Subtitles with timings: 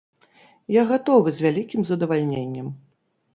[0.75, 2.73] Я гатовы з вялікім задавальненнем.